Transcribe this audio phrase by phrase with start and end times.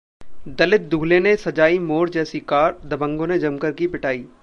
[0.49, 4.25] दलित दूल्हे ने सजाई मोर जैसी कार, दबंगों ने जमकर की पिटाई